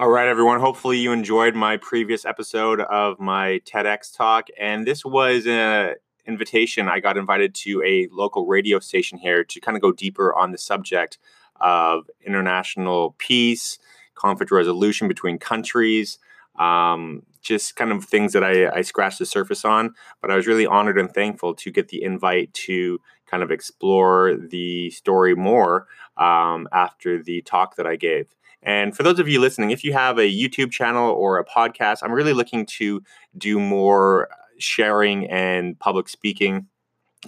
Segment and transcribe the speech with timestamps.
[0.00, 0.60] All right, everyone.
[0.60, 4.46] Hopefully, you enjoyed my previous episode of my TEDx talk.
[4.56, 6.88] And this was an invitation.
[6.88, 10.52] I got invited to a local radio station here to kind of go deeper on
[10.52, 11.18] the subject
[11.60, 13.80] of international peace,
[14.14, 16.20] conflict resolution between countries,
[16.60, 19.96] um, just kind of things that I, I scratched the surface on.
[20.20, 24.36] But I was really honored and thankful to get the invite to kind of explore
[24.36, 28.28] the story more um, after the talk that I gave.
[28.62, 31.98] And for those of you listening, if you have a YouTube channel or a podcast,
[32.02, 33.02] I'm really looking to
[33.36, 36.66] do more sharing and public speaking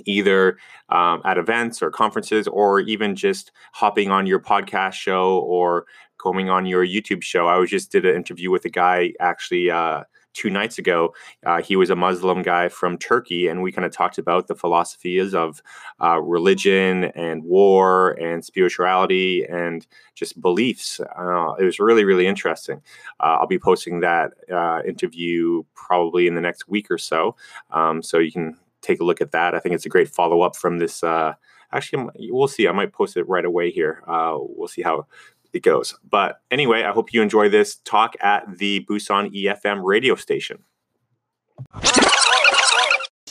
[0.04, 0.56] either
[0.88, 5.86] um, at events or conferences or even just hopping on your podcast show or
[6.18, 7.46] going on your YouTube show.
[7.48, 11.14] I was just did an interview with a guy actually uh, two nights ago.
[11.44, 14.54] Uh, he was a Muslim guy from Turkey, and we kind of talked about the
[14.54, 15.62] philosophies of
[16.02, 21.00] uh, religion and war and spirituality and just beliefs.
[21.00, 22.80] Uh, it was really, really interesting.
[23.18, 27.36] Uh, I'll be posting that uh, interview probably in the next week or so,
[27.70, 29.54] um, so you can take a look at that.
[29.54, 31.02] I think it's a great follow up from this.
[31.02, 31.34] Uh,
[31.72, 32.66] actually, we'll see.
[32.66, 34.02] I might post it right away here.
[34.06, 35.06] we'll see how
[35.52, 35.94] it goes.
[36.08, 40.64] But anyway, I hope you enjoy this talk at the Busan EFM radio station.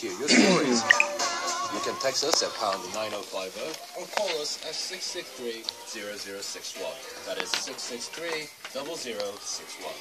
[0.02, 0.84] Your stories.
[1.73, 3.61] You can text us at pound 9050
[4.00, 6.92] or call us at 663 0061.
[7.28, 9.94] That is 663 0061.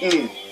[0.00, 0.45] Mm.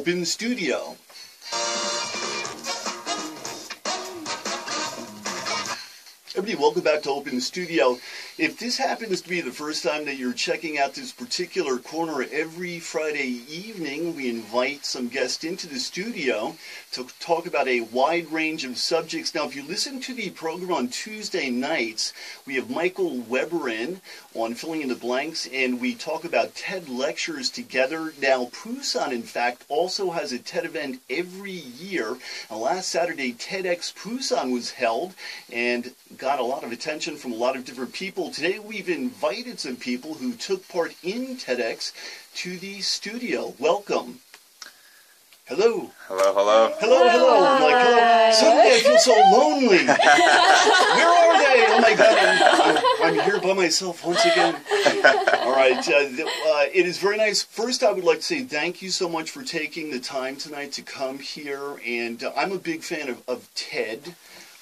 [0.00, 0.96] Open Studio.
[6.34, 7.98] Everybody, welcome back to Open Studio.
[8.40, 12.24] If this happens to be the first time that you're checking out this particular corner
[12.32, 16.56] every Friday evening, we invite some guests into the studio
[16.92, 19.34] to talk about a wide range of subjects.
[19.34, 22.14] Now, if you listen to the program on Tuesday nights,
[22.46, 24.00] we have Michael Weber in
[24.34, 28.14] on Filling in the Blanks, and we talk about TED lectures together.
[28.22, 32.16] Now, Pusan, in fact, also has a TED event every year.
[32.50, 35.12] Now, last Saturday, TEDx Busan was held,
[35.52, 38.29] and got a lot of attention from a lot of different people.
[38.32, 41.92] Today we've invited some people who took part in TEDx
[42.36, 43.54] to the studio.
[43.58, 44.20] Welcome.
[45.46, 45.90] Hello.
[46.06, 46.72] Hello, hello.
[46.78, 47.44] Hello, hello.
[47.44, 48.30] I'm like, hello.
[48.30, 49.84] Suddenly I feel so lonely.
[49.86, 51.66] Where are they?
[51.66, 54.54] Oh my God, I'm, I'm, I'm here by myself once again.
[55.40, 55.88] All right.
[55.88, 57.42] Uh, uh, it is very nice.
[57.42, 60.70] First, I would like to say thank you so much for taking the time tonight
[60.72, 61.80] to come here.
[61.84, 64.14] And uh, I'm a big fan of, of TED.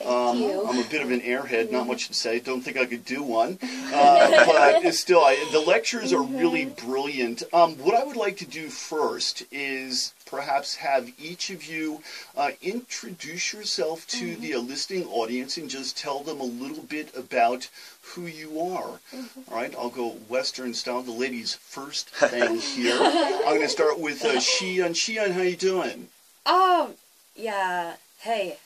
[0.05, 2.39] Um, I'm a bit of an airhead, not much to say.
[2.39, 7.43] Don't think I could do one, uh, but still, I, the lectures are really brilliant.
[7.53, 12.01] Um, what I would like to do first is perhaps have each of you
[12.37, 14.43] uh, introduce yourself to mm-hmm.
[14.43, 17.69] the listening audience and just tell them a little bit about
[18.03, 19.01] who you are.
[19.13, 19.41] Mm-hmm.
[19.49, 21.03] All right, I'll go Western style.
[21.03, 22.99] The ladies first thing here.
[23.01, 24.91] I'm going to start with uh, Xian.
[24.91, 26.09] Xian, how you doing?
[26.47, 26.95] Um,
[27.35, 27.95] yeah.
[28.21, 28.59] Hey,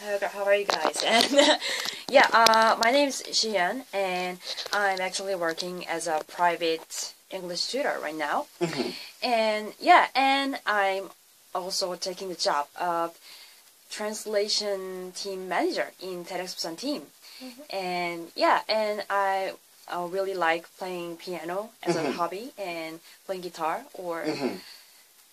[0.00, 1.02] how are you guys?
[1.06, 1.58] And
[2.08, 4.38] yeah, uh, my name is Xian, and
[4.72, 8.46] I'm actually working as a private English tutor right now.
[8.60, 8.90] Mm-hmm.
[9.22, 11.10] And yeah, and I'm
[11.54, 13.18] also taking the job of
[13.90, 17.02] translation team manager in TEDx Busan team.
[17.42, 17.62] Mm-hmm.
[17.70, 19.52] And yeah, and I,
[19.88, 22.06] I really like playing piano as mm-hmm.
[22.06, 24.56] a hobby and playing guitar or mm-hmm.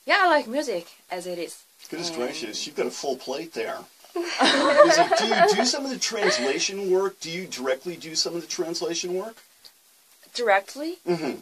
[0.05, 1.63] yeah, I like music as it is.
[1.89, 3.79] Goodness gracious, you've got a full plate there.
[4.25, 7.19] It, do you do some of the translation work?
[7.19, 9.37] Do you directly do some of the translation work?
[10.33, 10.97] Directly?
[11.07, 11.39] Mm-hmm.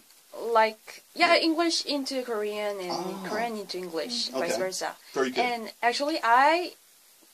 [0.53, 3.25] Like, yeah, English into Korean and oh.
[3.25, 4.39] Korean into English, okay.
[4.39, 4.95] vice versa.
[5.13, 5.39] Very good.
[5.39, 6.73] And actually, I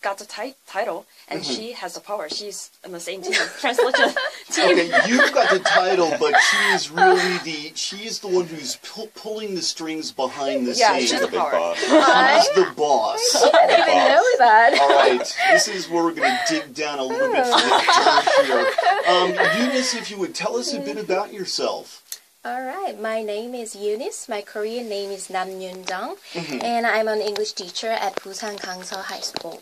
[0.01, 1.53] got the ti- title, and mm-hmm.
[1.53, 2.27] she has the power.
[2.29, 4.09] She's on the same team, translation
[4.51, 4.71] team.
[4.71, 8.77] Okay, you've got the title, but she is really the she is the one who's
[8.77, 11.09] pu- pulling the strings behind the yeah, scenes.
[11.09, 11.51] she's the power.
[11.51, 11.77] boss.
[11.77, 13.51] She's the boss.
[13.53, 14.79] I didn't even know that.
[14.81, 18.43] All right, this is where we're going to dig down a little bit for the
[18.45, 18.71] here.
[19.07, 19.29] Um,
[19.61, 22.01] Eunice, if you would tell us a bit about yourself.
[22.43, 24.27] All right, my name is Eunice.
[24.27, 26.57] My Korean name is Nam Yun Jung, mm-hmm.
[26.65, 29.61] and I'm an English teacher at Busan Gangsa High School.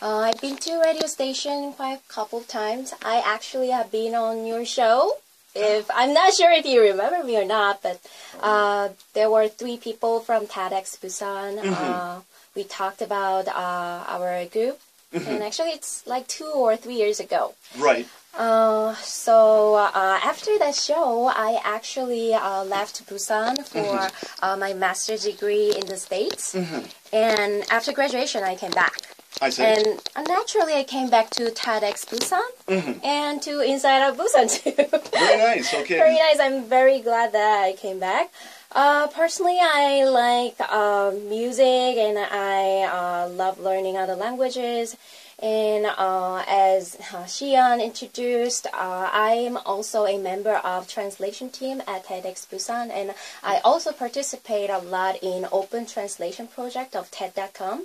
[0.00, 2.94] Uh, I've been to radio station quite a couple of times.
[3.04, 5.16] I actually have been on your show.
[5.54, 8.00] If I'm not sure if you remember me or not, but
[8.40, 11.58] uh, there were three people from TEDx Busan.
[11.58, 11.74] Mm-hmm.
[11.74, 12.20] Uh,
[12.54, 14.78] we talked about uh, our group,
[15.12, 15.28] mm-hmm.
[15.28, 17.54] and actually it's like two or three years ago.
[17.76, 18.06] Right.
[18.34, 24.44] Uh, so uh, after that show, I actually uh, left Busan for mm-hmm.
[24.44, 26.54] uh, my master's degree in the States.
[26.54, 26.86] Mm-hmm.
[27.12, 29.07] And after graduation, I came back.
[29.40, 29.62] I see.
[29.64, 29.86] And
[30.16, 33.04] uh, naturally, I came back to TEDx Busan Mm-hmm.
[33.04, 34.72] and to Inside Out Busan too.
[34.72, 35.72] Very nice.
[35.74, 35.96] Okay.
[35.96, 36.38] very nice.
[36.40, 38.32] I'm very glad that I came back.
[38.72, 41.64] Uh, personally, I like uh, music
[42.06, 44.96] and I uh, love learning other languages.
[45.40, 51.80] And uh, as uh, Xian introduced, uh, I am also a member of translation team
[51.86, 53.14] at TEDx Busan, and
[53.44, 57.84] I also participate a lot in open translation project of TED.com.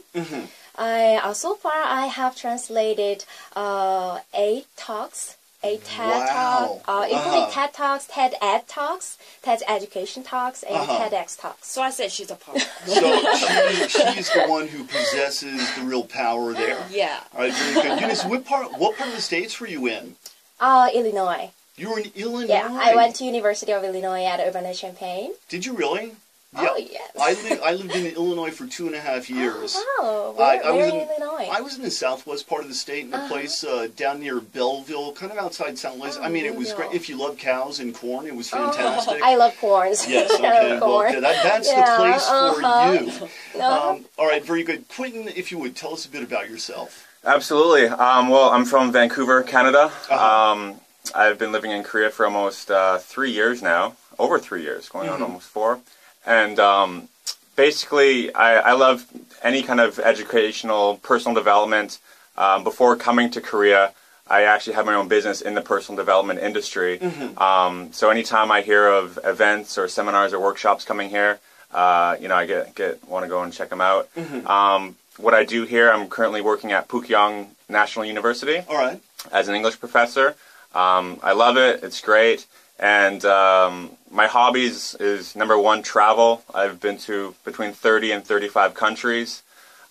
[0.77, 3.25] I uh, so far I have translated
[3.55, 6.81] uh, eight talks, eight TED Wow.
[6.83, 7.51] talks, uh, including Uh-huh.
[7.51, 11.09] TED talks, TED Ed talks, TED Education talks, and Uh-huh.
[11.09, 11.67] TEDx talks.
[11.71, 12.55] So I said she's a power.
[12.85, 16.83] So she, she's the one who possesses the real power there.
[16.89, 17.19] yeah.
[17.33, 18.01] All right, very good.
[18.01, 20.15] Eunice, what part, what part of the states were you in?
[20.59, 21.51] Uh, Illinois.
[21.75, 22.49] You were in Illinois.
[22.53, 25.33] Yeah, I went to University of Illinois at Urbana-Champaign.
[25.49, 26.13] Did you really?
[26.55, 27.11] Oh, yes.
[27.19, 29.75] I, li- I lived in Illinois for two and a half years.
[29.77, 31.49] Oh, I, where, I was where in, in Illinois?
[31.51, 33.25] I was in the southwest part of the state, in Uh-huh.
[33.25, 35.97] a place uh, down near Belleville, kind of outside St.
[35.97, 36.17] Louis.
[36.17, 36.91] I mean, it was great.
[36.93, 39.21] If you love cows and corn, it was Oh, fantastic.
[39.23, 40.07] I love corns.
[40.07, 40.69] Yes, I okay.
[40.73, 41.07] love Well, corn.
[41.11, 42.99] okay, that, that's Yeah, the place for uh-huh.
[43.21, 43.29] you.
[43.61, 43.89] Uh-huh.
[43.91, 44.87] Um, all right, very good.
[44.89, 47.07] Quentin, if you would, tell us a bit about yourself.
[47.25, 47.85] Absolutely.
[47.87, 49.91] Um, well, I'm from Vancouver, Canada.
[50.09, 50.51] Uh-huh.
[50.51, 50.75] Um,
[51.15, 55.07] I've been living in Korea for almost uh, three years now, over three years, going
[55.09, 55.79] on almost four.
[56.25, 57.09] And um,
[57.55, 59.05] basically, I, I love
[59.41, 61.99] any kind of educational, personal development.
[62.37, 63.93] Um, before coming to Korea,
[64.27, 66.99] I actually had my own business in the personal development industry.
[67.37, 71.39] Um, so anytime I hear of events or seminars or workshops coming here,
[71.71, 74.09] uh, you know, I get get want to go and check them out.
[74.47, 78.99] Um, what I do here, I'm currently working at Pukyong National University All right.
[79.31, 80.35] as an English professor.
[80.73, 81.83] Um, I love it.
[81.83, 82.47] It's great.
[82.79, 86.43] And um, my hobbies is number one, travel.
[86.53, 89.43] I've been to between 30 and 35 countries.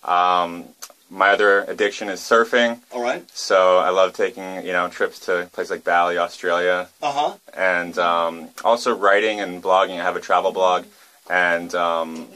[0.04, 0.64] Um,
[1.08, 2.80] my other addiction is surfing.
[2.92, 3.24] All right.
[3.30, 7.34] So I love taking, you know, trips to places like Bali, Australia, Uh huh.
[7.54, 10.00] and um, also writing and blogging.
[10.00, 10.86] I have a travel blog,
[11.30, 12.28] and um,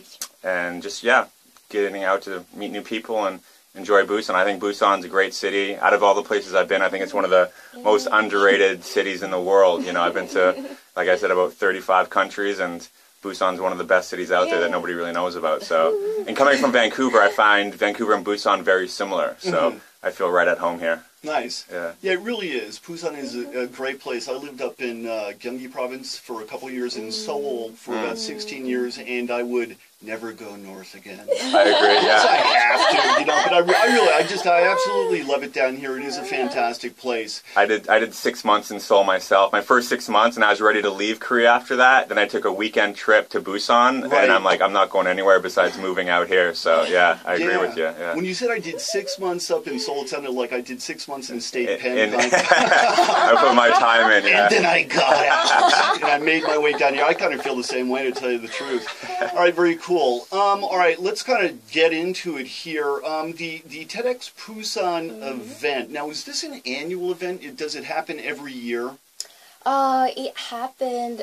[0.44, 1.26] and just yeah,
[1.70, 3.40] getting out to meet new people and
[3.76, 4.34] enjoy Busan.
[4.34, 5.76] I think Busan's a great city.
[5.76, 7.50] Out of all the places I've been, I think it's one of the
[7.82, 9.84] most underrated cities in the world.
[9.84, 12.88] You know, I've been to, like I said, about 35 countries, and
[13.22, 15.62] Busan's one of the best cities out there that nobody really knows about.
[15.62, 19.36] So, and coming from Vancouver, I find Vancouver and Busan very similar.
[19.38, 19.78] So mm-hmm.
[20.02, 21.04] I feel right at home here.
[21.24, 21.66] Nice.
[21.70, 21.92] Yeah.
[22.02, 22.78] Yeah, it really is.
[22.78, 24.28] Busan is a, a great place.
[24.28, 27.12] I lived up in uh, Gyeonggi province for a couple years, in mm.
[27.12, 28.18] Seoul for about mm.
[28.18, 31.18] 16 years, and I would never go north again.
[31.30, 32.06] I agree.
[32.06, 33.42] Yes, I have to, you know.
[33.44, 35.96] But I, I really, I just, I absolutely love it down here.
[35.98, 37.42] It is a fantastic place.
[37.56, 39.52] I did I did six months in Seoul myself.
[39.52, 42.08] My first six months, and I was ready to leave Korea after that.
[42.08, 44.24] Then I took a weekend trip to Busan, Right.
[44.24, 46.54] and I'm like, I'm not going anywhere besides moving out here.
[46.54, 47.84] So yeah, I agree with you.
[47.84, 48.14] Yeah.
[48.14, 50.80] When you said I did six months up in Seoul, it sounded like I did
[50.82, 51.98] six months in state In- pen.
[51.98, 54.26] in- I put my time in.
[54.32, 57.04] and then I got out, and I made my way down here.
[57.04, 58.86] I kind of feel the same way, to tell you the truth.
[59.32, 59.85] All right, very cool.
[59.88, 63.00] Um, all right, let's kind of get into it here.
[63.04, 65.90] Um, the the TEDx Busan event.
[65.90, 67.42] Now, is this an annual event?
[67.44, 68.92] It, does it happen every year?
[69.64, 71.22] Uh, it happened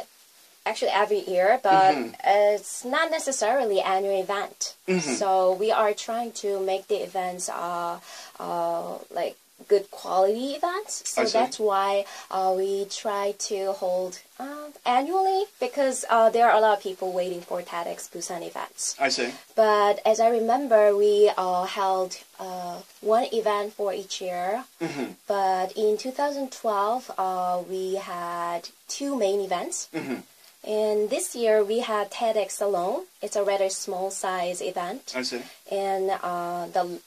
[0.66, 2.10] actually every year, but Mm-hmm.
[2.26, 4.76] it's not necessarily annual event.
[4.88, 5.12] Mm-hmm.
[5.16, 8.00] So we are trying to make the events uh,
[8.40, 9.36] uh, like
[9.68, 11.10] good quality events.
[11.10, 16.60] So that's why uh, we try to hold uh, annually because uh, there are a
[16.60, 18.96] lot of people waiting for TEDx Busan events.
[19.00, 19.32] I see.
[19.56, 24.66] But as I remember, we uh, held uh, one event for each year.
[24.82, 25.12] Mm-hmm.
[25.28, 29.90] But in 2012, uh, we had two main events.
[29.94, 30.22] Mm-hmm.
[30.66, 33.04] And this year we had TEDx alone.
[33.22, 35.14] It's a rather small size event.
[35.16, 35.44] I say.
[35.70, 37.00] And uh, the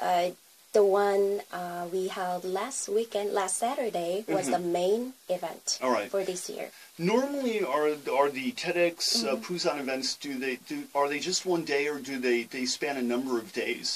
[0.00, 0.30] uh,
[0.78, 5.02] the one uh, we held last weekend, last Saturday, was the main
[5.36, 5.84] event Mm-hmm.
[5.84, 6.10] All right.
[6.14, 6.68] for this year.
[7.14, 9.44] Normally, are are the TEDx uh, Mm-hmm.
[9.54, 10.08] Busan events?
[10.26, 10.78] Do they do?
[10.98, 13.88] Are they just one day, or do they they span a number of days?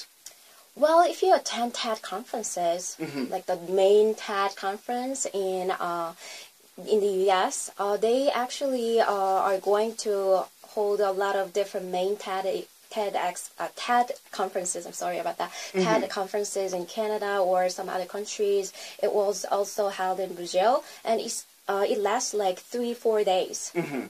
[0.85, 3.25] Well, if you attend TED conferences, Mm-hmm.
[3.35, 5.21] like the main TED conference
[5.51, 6.11] in uh,
[6.93, 10.45] in the U.S., uh, they actually uh, are going to
[10.75, 12.45] hold a lot of different main TED
[12.93, 14.87] TEDx uh, TED conferences.
[14.87, 15.51] I'm sorry about that.
[15.51, 15.83] Mm-hmm.
[15.85, 18.73] TED conferences in Canada or some other countries.
[19.03, 23.73] It was also held in Brazil, and it's, uh, it lasts like three four days.
[23.75, 24.07] Mm-hmm.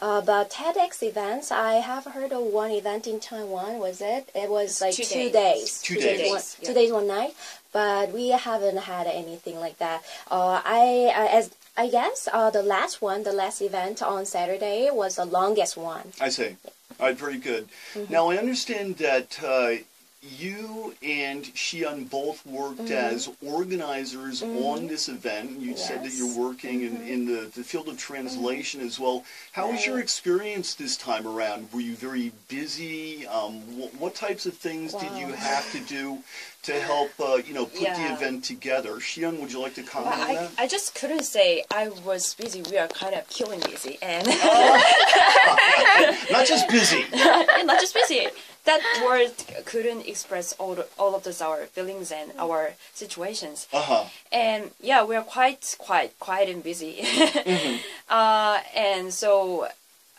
[0.00, 3.78] Uh, but TEDx events, I have heard of one event in Taiwan.
[3.80, 4.28] Was it?
[4.32, 5.32] It was like two two, days.
[5.32, 5.82] days.
[5.82, 6.30] Two Two days.
[6.30, 6.66] one, Yeah.
[6.68, 7.34] two days, one night.
[7.72, 10.02] But we haven't had anything like that.
[10.30, 14.88] Uh, I, I as I guess uh, the last one, the last event on Saturday
[14.92, 16.12] was the longest one.
[16.20, 16.56] I say.
[17.00, 17.68] All right, very good.
[18.08, 19.84] Now I understand that uh,
[20.20, 25.60] you and Xian both worked as organizers on this event.
[25.60, 29.24] You said that you're working in, in the, the field of translation as well.
[29.52, 31.72] How was your experience this time around?
[31.72, 33.28] Were you very busy?
[33.28, 36.18] Um, what, what types of things did you have to do
[36.62, 38.94] to help, uh, you know, put the event together?
[38.94, 40.50] Xian, would you like to comment on I, that?
[40.58, 42.62] I just couldn't say I was busy.
[42.62, 44.26] We are kind of killing busy and
[46.30, 47.04] Not just busy.
[47.12, 48.28] not just busy.
[48.64, 49.32] That word
[49.64, 53.66] couldn't express all the, all of this our feelings and our situations.
[53.72, 54.04] Uh huh.
[54.30, 57.00] And yeah, we are quite quite quiet and busy.
[58.10, 59.68] uh, and so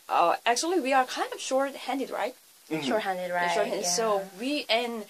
[0.08, 2.34] uh, actually we are kind of short-handed, right?
[2.70, 3.52] Short-handed, right?
[3.52, 3.84] Short-handed.
[3.84, 3.90] yeah.
[3.90, 5.06] So we and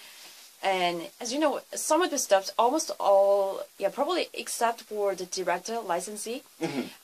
[0.62, 5.24] and as you know, some of the steps, almost all, yeah, probably except for the
[5.26, 6.42] director licensee,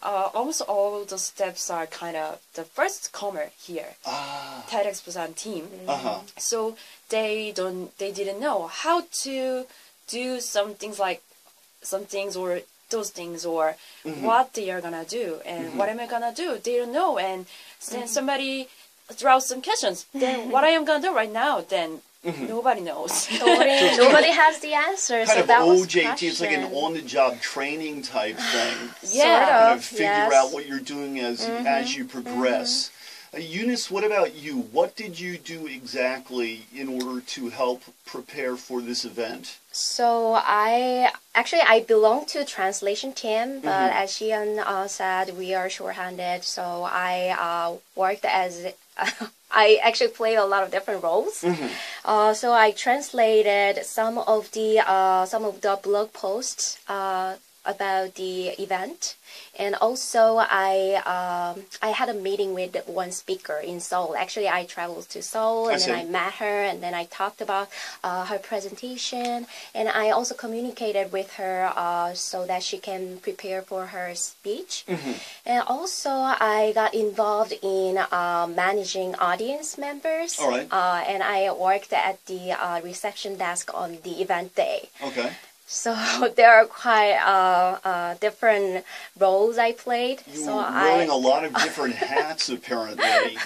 [0.02, 4.64] uh, almost all the steps are kind of the first comer here, Ah.
[4.68, 5.68] TEDx Busan team.
[5.88, 6.18] Uh huh.
[6.36, 6.76] So
[7.08, 9.64] they don't, they didn't know how to
[10.08, 11.22] do some things like
[11.82, 12.60] some things or
[12.90, 13.76] those things or
[14.20, 16.58] what they are gonna do and what am I gonna do?
[16.62, 17.18] They don't know.
[17.18, 17.46] And
[17.90, 18.68] then somebody
[19.10, 20.06] throws some questions.
[20.12, 21.62] Then what I am gonna do right now?
[21.62, 22.00] Then
[22.48, 23.28] nobody knows.
[23.38, 25.18] Nobody, nobody has the answer.
[25.24, 26.22] Kind so of that was OJT.
[26.22, 28.76] It's like an on-the-job training type thing.
[29.12, 29.46] yeah.
[29.46, 30.32] kind of, of figure yes.
[30.32, 30.46] Mm-hmm.
[30.46, 32.90] out what you're doing as as you progress.
[33.34, 34.58] Uh, Eunice, what about you?
[34.72, 39.58] What did you do exactly in order to help prepare for this event?
[39.72, 45.54] So I actually I belong to the translation team, but as Xian uh, said, we
[45.54, 46.44] are short-handed.
[46.44, 48.72] So I uh, worked as
[49.56, 51.44] I actually played a lot of different roles.
[52.04, 57.34] Uh, so I translated some of the uh, some of the blog posts uh,
[57.66, 59.16] about the event,
[59.58, 64.14] and also I um, I had a meeting with one speaker in Seoul.
[64.16, 65.94] Actually, I traveled to Seoul I and then.
[65.94, 67.68] I met her, and then I talked about
[68.04, 73.62] uh, her presentation, and I also communicated with her uh, so that she can prepare
[73.62, 74.84] for her speech.
[74.88, 75.12] Mm-hmm.
[75.44, 80.38] And also, I got involved in uh, managing audience members.
[80.38, 80.68] All right.
[80.70, 84.88] Uh, and I worked at the uh, reception desk on the event day.
[85.02, 85.32] Okay.
[85.66, 85.94] So
[86.36, 88.84] there are quite uh, uh, different
[89.18, 90.22] roles I played.
[90.32, 93.36] You so were wearing a lot of different hats, apparently.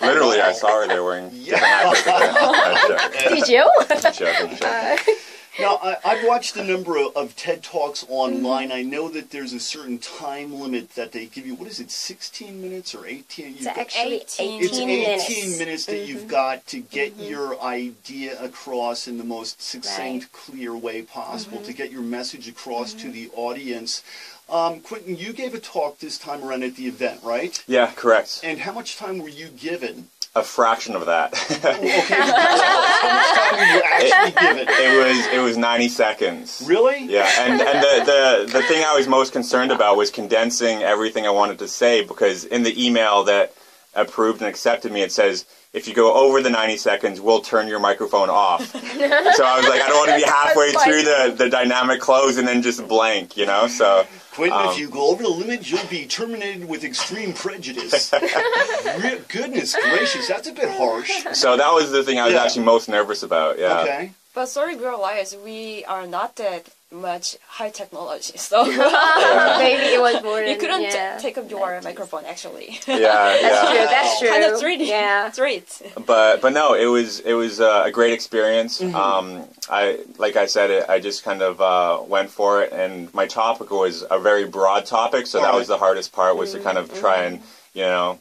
[0.00, 3.28] Literally, I saw her there wearing different outfits.
[3.28, 3.70] did you?
[3.90, 5.14] I'm joking, I'm joking.
[5.58, 8.12] Now, I, I've watched a number of, of TED Talks Mm-hmm.
[8.12, 8.72] online.
[8.72, 11.54] I know that there's a certain time limit that they give you.
[11.54, 13.46] What is it, 16 minutes or 18?
[13.46, 15.58] You've it's got- actually 18 18, It's 18 minutes.
[15.58, 16.08] minutes, that Mm-hmm.
[16.08, 21.66] you've got to get your idea across in the most succinct, clear way possible, Mm-hmm.
[21.66, 24.02] to get your message across to the audience.
[24.48, 27.62] Um, Quentin, you gave a talk this time around at the event, right?
[27.66, 28.40] Yeah, correct.
[28.44, 30.08] And how much time were you given?
[30.36, 31.32] A fraction of that.
[31.32, 34.68] Okay, how much time were you actually given?
[34.68, 36.62] it was it was 90 seconds.
[36.66, 37.06] Really?
[37.06, 41.26] Yeah, and, and the, the, the thing I was most concerned about was condensing everything
[41.26, 43.54] I wanted to say because in the email that
[43.96, 47.66] approved and accepted me, it says, if you go over the 90 seconds, we'll turn
[47.68, 48.64] your microphone off.
[48.72, 52.36] so I was like, I don't want to be halfway through the, the dynamic close
[52.38, 53.66] and then just blank, you know?
[53.66, 58.10] So Quentin, Um, if you go over the limit, you'll be terminated with extreme prejudice.
[59.28, 61.10] Goodness gracious, that's a bit harsh.
[61.32, 62.44] so that was the thing I was Yeah.
[62.44, 63.58] actually most nervous about.
[63.58, 63.80] Yeah.
[63.80, 64.12] Okay.
[64.34, 65.34] But sorry, we're liars.
[65.44, 66.68] We are not that
[67.00, 71.18] much high technology, so Maybe it was more than you couldn't t- yeah.
[71.18, 72.78] take up your microphone actually.
[72.86, 73.60] Yeah, That's yeah.
[73.70, 73.86] true.
[73.94, 74.28] That's true.
[74.28, 74.86] kind of 3D.
[74.86, 75.30] Yeah.
[75.32, 75.82] Straight.
[76.06, 78.80] but but no, it was it was uh, a great experience.
[78.80, 78.94] Mm-hmm.
[78.94, 83.12] Um, I like I said, it, I just kind of uh, went for it, and
[83.14, 86.58] my topic was a very broad topic, so that was the hardest part was to
[86.60, 86.92] kind Mm-hmm.
[86.94, 87.40] of try and
[87.74, 88.18] you know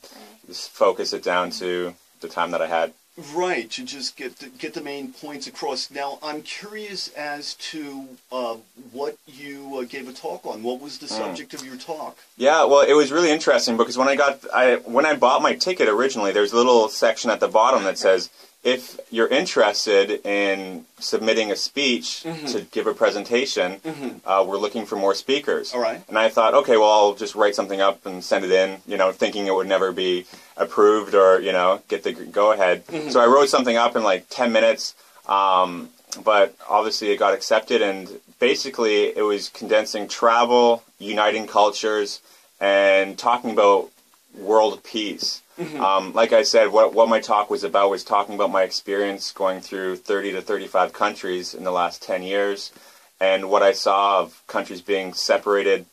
[0.48, 2.94] just focus it down to the time that I had.
[3.34, 5.90] Right, to just get the, get the main points across.
[5.90, 8.58] Now, I'm curious as to uh,
[8.92, 10.64] what you uh, gave a talk on.
[10.64, 11.14] What was the Hmm.
[11.14, 12.18] subject of your talk?
[12.36, 15.56] Yeah, well, it was really interesting because when I got I when I bought my
[15.56, 18.30] ticket originally, there's a little section at the bottom that says
[18.66, 23.80] if you're interested in submitting a speech to give a presentation,
[24.26, 25.74] uh, we're looking for more speakers.
[25.74, 26.02] All right.
[26.10, 28.98] And I thought, okay, well, I'll just write something up and send it in, you
[28.98, 30.26] know, thinking it would never be
[30.58, 32.84] approved or you know get the go ahead.
[33.12, 34.96] So I wrote something up in like ten minutes.
[35.28, 35.90] Um,
[36.24, 42.22] but obviously it got accepted and basically it was condensing travel uniting cultures
[42.60, 43.90] and talking about
[44.38, 45.42] world peace.
[45.80, 49.32] Um, like i said what, what my talk was about was talking about my experience
[49.32, 52.74] going through 30 to 35 countries in the last 10 years
[53.22, 55.86] and what i saw of countries being separated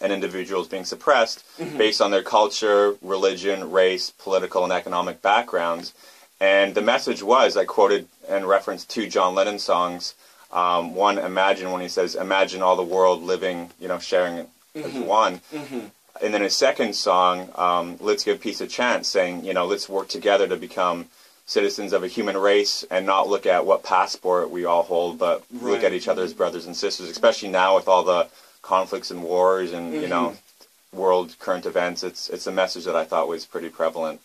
[0.00, 1.44] and individuals being suppressed
[1.76, 5.92] based on their culture religion race political and economic backgrounds.
[6.40, 10.14] And the message was I quoted and referenced two John Lennon songs.
[10.52, 14.48] Um, one, Imagine, when he says, Imagine all the world living, you know, sharing it
[14.74, 15.40] as one.
[16.22, 19.88] And then his second song, um, Let's Give Peace a Chance, saying, you know, let's
[19.88, 21.06] work together to become
[21.46, 25.44] citizens of a human race and not look at what passport we all hold, but
[25.52, 28.28] look at each other as brothers and sisters, especially now with all the
[28.62, 30.34] conflicts and wars and, you know,
[30.92, 32.02] world current events.
[32.02, 34.20] It's, it's a message that I thought was pretty prevalent.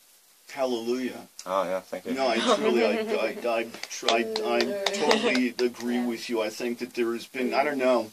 [0.51, 1.27] Hallelujah.
[1.46, 2.13] Oh, yeah, thank you.
[2.13, 3.67] No, I truly, I, I, I,
[4.10, 6.41] I, I totally agree with you.
[6.41, 8.12] I think that there has been, I don't know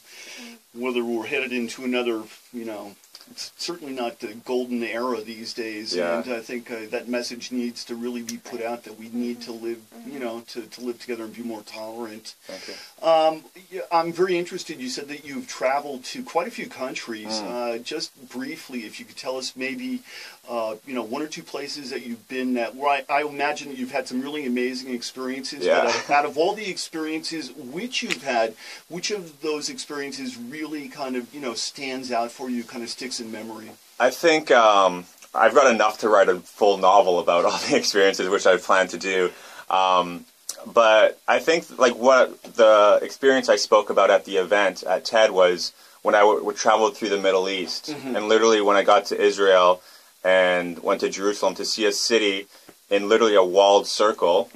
[0.74, 2.94] whether we're headed into another, you know,
[3.30, 5.94] it's certainly not the golden era these days.
[5.94, 6.22] Yeah.
[6.22, 9.40] And I think uh, that message needs to really be put out that we need
[9.42, 12.34] to live, you know, to, to live together and be more tolerant.
[12.48, 12.74] You.
[13.06, 13.44] Um,
[13.90, 14.80] I'm very interested.
[14.80, 17.40] You said that you've traveled to quite a few countries.
[17.40, 20.02] Uh, just briefly, if you could tell us maybe,
[20.48, 23.68] uh, you know, one or two places that you've been that Where I, I imagine
[23.68, 25.64] that you've had some really amazing experiences.
[25.64, 25.84] Yeah.
[25.84, 28.54] But out, out of all the experiences which you've had,
[28.88, 32.90] which of those experiences really kind of, you know, stands out for you, kind of
[32.90, 33.70] sticks in memory?
[33.98, 35.04] I think um,
[35.34, 38.88] I've got enough to write a full novel about all the experiences, which I plan
[38.88, 39.30] to do.
[39.70, 40.24] Um,
[40.66, 45.30] but I think like what the experience I spoke about at the event at TED
[45.30, 49.06] was when I w- w- traveled through the Middle East, and literally when I got
[49.06, 49.82] to Israel
[50.24, 52.46] and went to Jerusalem to see a city
[52.90, 54.50] in literally a walled circle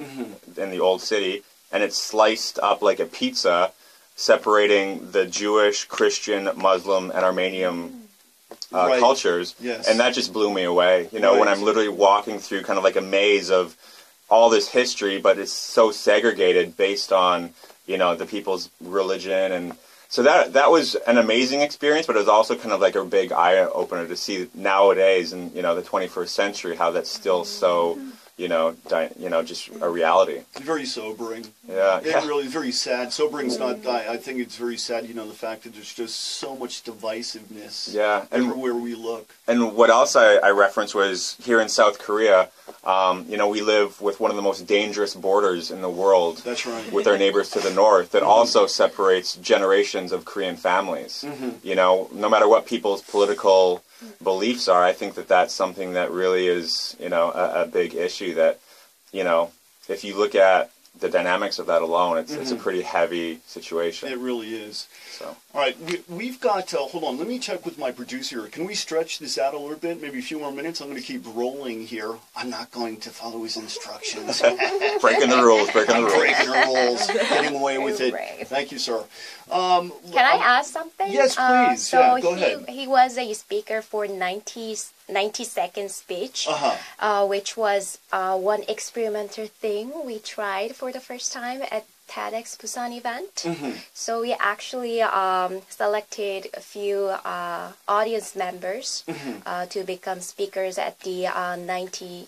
[0.57, 3.71] in the old city, and it's sliced up like a pizza,
[4.15, 8.00] separating the Jewish, Christian, Muslim, and Armenian
[8.73, 8.99] uh, Right.
[8.99, 9.87] cultures, Yes.
[9.87, 11.09] and that just blew me away.
[11.11, 13.75] You know, when I'm literally walking through kind of like a maze of
[14.29, 17.53] all this history, but it's so segregated based on
[17.85, 19.73] you know the people's religion, and
[20.07, 22.07] so that that was an amazing experience.
[22.07, 25.51] But it was also kind of like a big eye opener to see nowadays in
[25.53, 27.99] you know the 21st century how that's still so
[28.41, 30.39] you know di- you know just a reality.
[30.71, 31.43] Very sobering.
[31.69, 32.27] Yeah, It yeah.
[32.27, 33.13] really very sad.
[33.13, 33.85] Sobering's not.
[33.85, 34.99] I, I think it's very sad.
[35.07, 37.93] You know, the fact that there's just so much divisiveness.
[37.93, 39.25] Yeah, and- everywhere we look.
[39.47, 42.49] And what else I, I referenced was here in South Korea,
[42.83, 46.37] um, you know, we live with one of the most dangerous borders in the world
[46.45, 46.91] That's right.
[46.91, 51.25] with our neighbors to the north that also separates generations of Korean families.
[51.63, 53.83] You know, no matter what people's political
[54.23, 57.95] beliefs are, I think that that's something that really is, you know, a, a big
[57.95, 58.59] issue that,
[59.11, 59.51] you know,
[59.87, 62.63] if you look at the dynamics of that alone, it's, it's a mm-hmm.
[62.63, 64.09] pretty heavy situation.
[64.09, 64.87] It really is.
[65.21, 65.35] So.
[65.53, 66.73] All right, we, we've got.
[66.73, 68.47] Uh, hold on, let me check with my producer.
[68.47, 70.01] Can we stretch this out a little bit?
[70.01, 70.81] Maybe a few more minutes.
[70.81, 72.15] I'm going to keep rolling here.
[72.35, 74.41] I'm not going to follow his instructions.
[75.01, 76.17] Breaking the rules, breaking the rules.
[76.17, 78.15] breaking the rules, getting away with it.
[78.47, 79.03] Thank you, sir.
[79.51, 81.11] Um, Can I um, ask something?
[81.11, 81.81] Yes, Uh, please.
[81.87, 82.69] so Yeah, go he, ahead.
[82.69, 84.77] he was a speaker for 90,
[85.09, 86.75] 90 second speech, Uh-huh.
[86.99, 92.45] uh, which was uh, one experimental thing we tried for the first time at TEDx
[92.61, 93.33] Busan event.
[93.47, 93.71] Mm-hmm.
[93.93, 96.97] So we actually um, selected a few
[97.35, 99.37] uh, audience members Mm-hmm.
[99.45, 102.27] uh, to become speakers at the uh, 90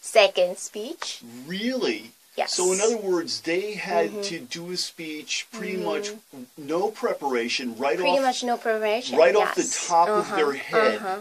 [0.00, 1.22] second speech.
[1.46, 2.00] Really?
[2.36, 2.52] Yes.
[2.52, 6.10] So, in other words, they had to do a speech pretty much
[6.58, 9.16] no preparation, right Pretty off, much no preparation.
[9.16, 9.88] right off the yes.
[9.88, 10.94] top of Uh-huh, their head.
[10.96, 11.20] uh-huh.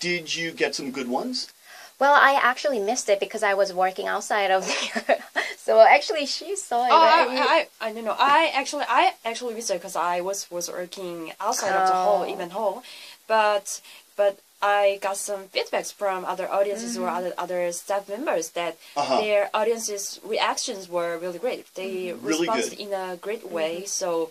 [0.00, 1.52] Did you get some good ones?
[1.98, 4.66] Well, I actually missed it because I was working outside of
[5.06, 5.18] there.
[5.56, 6.90] so actually, she saw it.
[6.92, 7.68] Oh, right?
[7.80, 8.16] I, I, I don't know.
[8.18, 12.24] I actually, I actually missed it because I was was working outside of the hall,
[12.26, 12.32] oh.
[12.32, 12.82] even hall,
[13.26, 13.80] but
[14.16, 17.16] but I got some feedbacks from other audiences or mm-hmm.
[17.16, 19.20] other other staff members that Uh-huh.
[19.20, 21.66] their audiences reactions were really great.
[21.74, 22.26] They mm-hmm.
[22.26, 22.80] Really responded good.
[22.80, 23.76] in a great way.
[23.76, 23.86] Mm-hmm.
[23.86, 24.30] So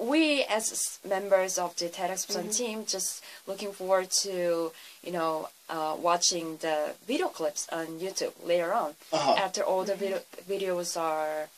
[0.00, 2.50] we as members of the TEDx Busan Mm-hmm.
[2.50, 8.72] team just looking forward to you know uh, watching the video clips on YouTube later
[8.72, 9.34] on Uh-huh.
[9.38, 11.48] after all the video videos are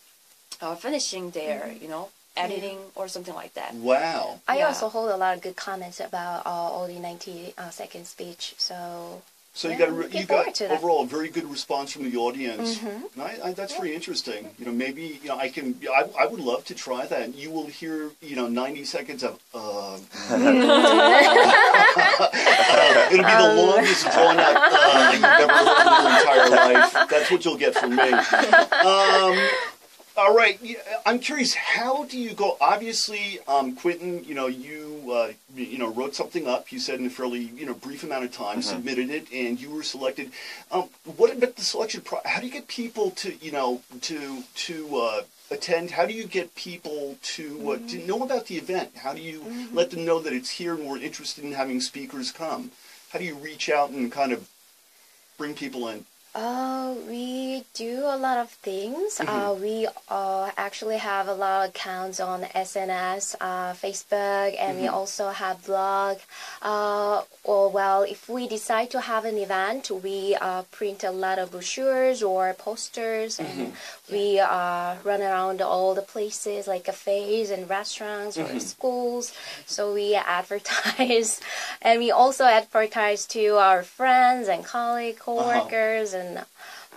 [0.61, 1.83] uh, finishing their Mm-hmm.
[1.83, 3.73] you know editing or something like that.
[3.75, 4.41] Wow.
[4.49, 4.67] I Yeah.
[4.69, 8.55] also hold a lot of good comments about uh, all the 90 uh, second speech.
[8.59, 9.23] So
[9.57, 10.73] So you Yeah, got a, you got forward to that.
[10.79, 12.79] overall a very good response from the audience.
[12.79, 13.21] Mm-hmm.
[13.21, 14.51] And I, I, that's very interesting.
[14.59, 15.79] You know, maybe you know I can.
[15.95, 17.37] I, I would love to try that.
[17.37, 19.39] You will hear you know 90 seconds of.
[19.55, 19.99] Uh,
[23.13, 27.09] it'll be the longest drawn out uh, you've ever heard in your entire life.
[27.09, 28.11] That's what you'll get from me.
[28.11, 29.49] Um,
[30.17, 30.59] all right,
[31.07, 31.55] I'm curious.
[31.55, 32.57] How do you go?
[32.61, 36.73] Obviously, um, Quentin, you know, you uh, you know wrote something up.
[36.73, 39.71] You said in a fairly you know brief amount of time, submitted it, and you
[39.71, 40.31] were selected.
[40.71, 42.01] Um, what about the selection?
[42.03, 45.93] Pro- how do you get people to you know to to uh, attend?
[45.93, 48.97] How do you get people to uh, to know about the event?
[48.97, 52.33] How do you let them know that it's here and we're interested in having speakers
[52.33, 52.71] come?
[53.11, 54.49] How do you reach out and kind of
[55.39, 56.05] bring people in?
[56.35, 59.21] Uh, we do a lot of things.
[59.21, 64.89] Uh, we uh, actually have a lot of accounts on SNS, uh, Facebook, and we
[64.89, 66.19] also have blog.
[66.61, 71.39] Uh, or well, if we decide to have an event, we uh, print a lot
[71.39, 73.73] of brochures or posters, and
[74.11, 79.33] we uh, run around all the places like cafes and restaurants or schools.
[79.67, 81.41] So we advertise,
[81.81, 86.24] and we also advertise to our friends and colleagues, coworkers, and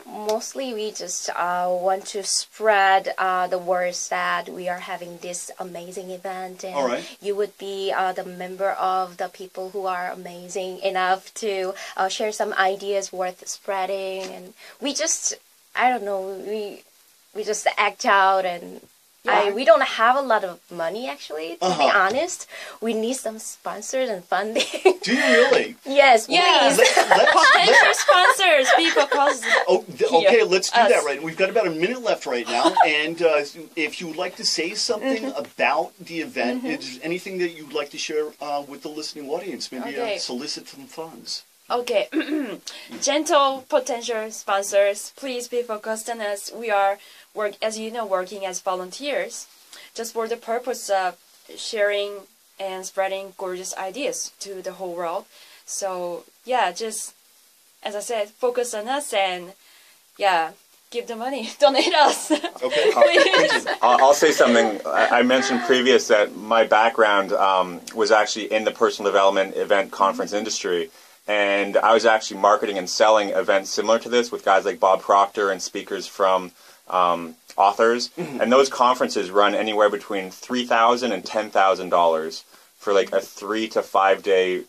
[0.07, 5.51] mostly we just uh, want to spread uh, the words that we are having this
[5.59, 7.17] amazing event and right.
[7.21, 12.07] you would be uh, the member of the people who are amazing enough to uh,
[12.07, 15.33] share some ideas worth spreading and we just
[15.75, 16.83] i don't know we
[17.35, 18.81] we just act out and
[19.27, 21.99] I, we don't have a lot of money actually to be Uh-huh.
[22.05, 22.47] honest
[22.81, 24.63] we need some sponsors and funding
[25.03, 25.75] Do you really?
[25.85, 26.41] yes Yeah.
[26.59, 30.89] please Let, let's, let, Potential sponsors, people cause oh, th- okay, let's do Us.
[30.91, 31.21] that right.
[31.21, 33.41] We've got about a minute left right now, and uh,
[33.75, 35.37] if you would like to say something Mm-hmm.
[35.45, 39.29] about the event, is there anything that you'd like to share uh, with the listening
[39.29, 39.71] audience?
[39.71, 41.43] Maybe uh, solicit some funds.
[41.69, 42.07] Okay,
[43.01, 46.51] gentle potential sponsors, please be focused on us.
[46.55, 46.97] We are
[47.37, 49.47] work as you know working as volunteers,
[49.93, 51.15] just for the purpose of
[51.55, 52.11] sharing
[52.59, 55.25] and spreading gorgeous ideas to the whole world.
[55.65, 57.13] So yeah, just
[57.83, 59.53] as I said, focus on us and
[60.17, 60.51] yeah,
[60.89, 62.31] give the money, donate us.
[62.31, 62.91] Okay.
[62.93, 63.67] please.
[63.81, 64.81] I'll, I'll say something.
[64.85, 69.91] I I mentioned previous that my background um, was actually in the personal development event
[69.91, 70.89] conference industry,
[71.27, 75.01] and I was actually marketing and selling events similar to this with guys like Bob
[75.01, 76.51] Proctor and speakers from
[76.89, 78.09] um, authors.
[78.09, 78.41] Mm-hmm.
[78.41, 82.43] And those conferences run anywhere between three thousand and ten thousand dollars
[82.77, 84.63] for like a three to five day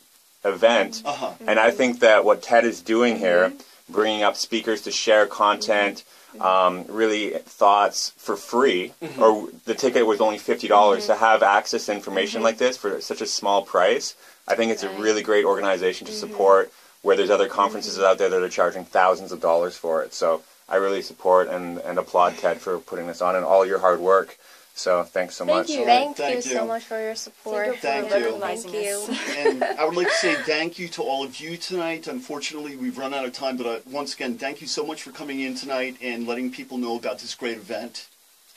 [0.45, 1.03] event.
[1.05, 1.33] Uh-huh.
[1.47, 3.93] And I think that what Ted is doing here, mm-hmm.
[3.93, 6.43] bringing up speakers to share content, mm-hmm.
[6.43, 11.87] um, really thoughts for free, or the ticket was only fifty dollars to have access
[11.87, 14.17] to information like this for such a small price.
[14.47, 16.73] I think it's a really great organization to support.
[17.03, 20.43] Where there's other conferences out there that are charging thousands of dollars for it, so
[20.69, 24.01] I really support and, and applaud Ted for putting this on and all your hard
[24.01, 24.39] work.
[24.75, 25.69] So thanks so much.
[25.71, 25.85] you.
[25.85, 26.69] Thank, Thank you so you.
[26.69, 27.79] much for your support.
[27.79, 28.27] Thank you.
[28.27, 29.17] recognizing Thank you.
[29.37, 32.07] and I would like to say thank you to all of you tonight.
[32.07, 35.11] Unfortunately, we've run out of time, but uh, once again, thank you so much for
[35.11, 38.07] coming in tonight and letting people know about this great event.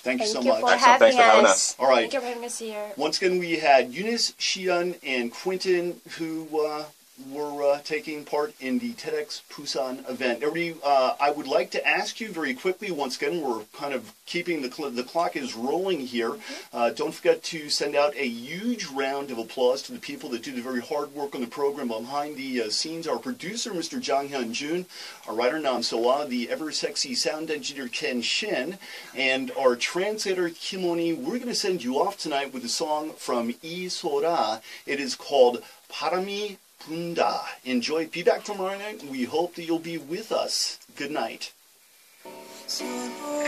[0.04, 0.62] Thank you Thank so you much.
[0.62, 1.00] for Excellent.
[1.00, 1.52] Thanks having for having us.
[1.52, 1.76] us.
[1.80, 2.02] all right.
[2.02, 2.92] Thank you for having us here.
[2.98, 6.84] Once again, we had Eunice, Xian, and Quentin who uh,
[7.30, 10.44] were uh, taking part in the TEDx Busan event.
[10.44, 12.92] Everybody, uh, I would like to ask you very quickly.
[12.92, 16.38] Once again, we're kind of keeping the cl- the clock is rolling here.
[16.74, 20.44] Uh, don't forget to send out a huge round of applause to the people that
[20.44, 23.08] do the very hard work on the program behind the uh, scenes.
[23.08, 24.00] Our producer, Mr.
[24.00, 24.86] Jang Hyun Jun,
[25.28, 28.78] our writer Nam Soa, the ever sexy sound engineer Ken Shin,
[29.16, 31.16] and our translator Kimoni.
[31.16, 34.62] We're going to send you off tonight with a song from Lee Sora.
[34.86, 37.42] It is called Barami Bunda.
[37.66, 38.08] Enjoy.
[38.08, 39.04] Be back tomorrow night.
[39.04, 40.80] We hope that you'll be with us.
[40.96, 41.52] Good night.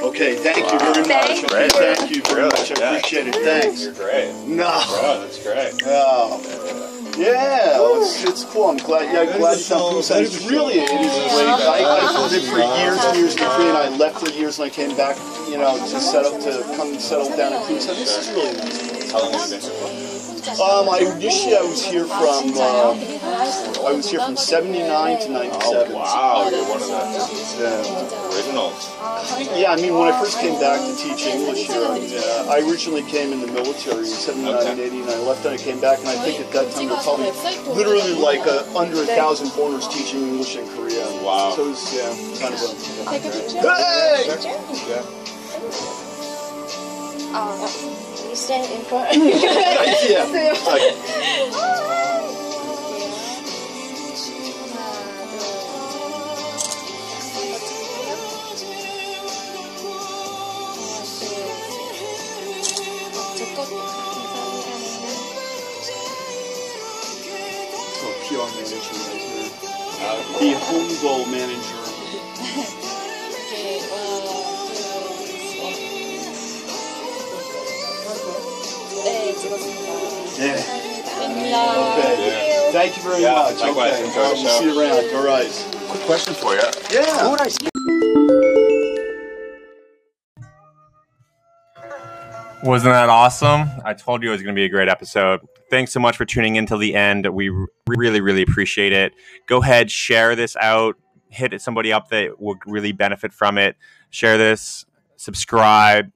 [0.01, 1.39] Okay, thank you very much.
[1.47, 1.95] Thank Okay, you.
[1.95, 2.71] Thank you very much.
[2.71, 2.97] I Yeah.
[2.97, 3.35] appreciate it.
[3.35, 3.81] Thanks.
[3.83, 4.33] You're great.
[4.45, 4.83] No.
[4.89, 5.73] Bro, that's great.
[5.85, 6.41] Oh.
[7.17, 8.69] Yeah, well, it's, it's cool.
[8.69, 9.13] I'm glad.
[9.13, 10.21] Yeah, glad to come Busan.
[10.23, 11.47] It's really it is great.
[11.47, 14.65] I, I lived for years and years in Korea, and I left for years, and
[14.65, 15.15] I came back,
[15.47, 17.95] you know, to set up to come settle down in Busan.
[17.95, 19.11] This is really nice.
[19.11, 19.71] How long have you been here
[20.09, 20.12] for?
[20.43, 22.91] Um, I initially I was here from uh,
[23.87, 24.75] I was here from '79
[25.21, 25.91] to '97.
[25.91, 26.99] Oh, Wow, you're one of the
[27.63, 27.79] Yeah.
[28.27, 28.91] originals.
[29.55, 32.59] Yeah, I mean, when I first came back to teach English here, I, uh, I
[32.67, 35.79] originally came in the military in 79 and 80, and I left and I came
[35.79, 37.31] back, and I think at that time there were probably
[37.73, 41.07] literally like uh, under a thousand foreigners teaching English in Korea.
[41.23, 41.53] Wow.
[41.55, 42.11] So it was, yeah,
[42.43, 42.67] kind of a...
[43.15, 43.63] Take a picture.
[43.63, 44.27] Hey!
[44.91, 45.07] Yeah.
[47.35, 48.02] Uh,
[48.33, 49.13] you stand in front.
[49.13, 50.25] yeah.
[50.65, 50.97] Like,
[68.01, 69.51] oh, PR manager right here.
[70.03, 71.82] Uh, the Hongbo manager.
[82.73, 83.59] Thank you very Yeah, much.
[83.59, 83.93] likewise.
[83.93, 84.03] Okay.
[84.07, 84.59] Enjoy the Well, we'll show.
[84.59, 85.15] see you around.
[85.15, 85.67] All right.
[85.89, 86.61] Quick question for you.
[86.91, 87.29] Yeah.
[87.29, 87.67] would I see?
[92.63, 93.69] Wasn't that awesome?
[93.85, 95.41] I told you it was going to be a great episode.
[95.69, 97.27] Thanks so much for tuning in till the end.
[97.27, 97.51] We
[97.87, 99.13] really, really appreciate it.
[99.47, 100.95] Go ahead, share this out,
[101.29, 103.75] hit somebody up that would really benefit from it.
[104.11, 104.85] Share this,
[105.17, 106.11] subscribe.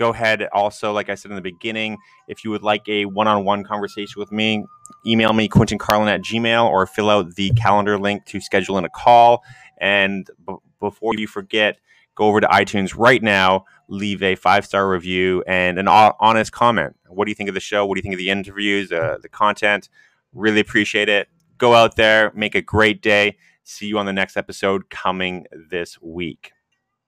[0.00, 0.48] Go ahead.
[0.54, 3.62] Also, like I said in the beginning, if you would like a one on one
[3.62, 4.64] conversation with me,
[5.06, 8.86] email me, Quentin Carlin at Gmail, or fill out the calendar link to schedule in
[8.86, 9.44] a call.
[9.78, 11.76] And b- before you forget,
[12.14, 16.96] go over to iTunes right now, leave a five star review and an honest comment.
[17.06, 17.84] What do you think of the show?
[17.84, 19.90] What do you think of the interviews, uh, the content?
[20.32, 21.28] Really appreciate it.
[21.58, 23.36] Go out there, make a great day.
[23.64, 26.52] See you on the next episode coming this week.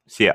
[0.07, 0.35] See ya.